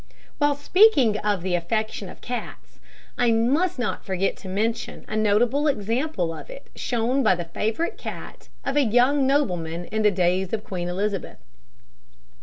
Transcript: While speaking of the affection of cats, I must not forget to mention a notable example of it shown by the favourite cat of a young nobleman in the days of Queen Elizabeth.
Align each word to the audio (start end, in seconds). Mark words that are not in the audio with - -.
While 0.39 0.55
speaking 0.55 1.19
of 1.19 1.43
the 1.43 1.53
affection 1.53 2.09
of 2.09 2.21
cats, 2.21 2.79
I 3.19 3.31
must 3.31 3.77
not 3.77 4.03
forget 4.03 4.35
to 4.37 4.47
mention 4.47 5.05
a 5.07 5.15
notable 5.15 5.67
example 5.67 6.33
of 6.33 6.49
it 6.49 6.71
shown 6.75 7.21
by 7.21 7.35
the 7.35 7.45
favourite 7.45 7.99
cat 7.99 8.49
of 8.65 8.75
a 8.75 8.81
young 8.81 9.27
nobleman 9.27 9.85
in 9.85 10.01
the 10.01 10.09
days 10.09 10.53
of 10.53 10.63
Queen 10.63 10.87
Elizabeth. 10.87 11.37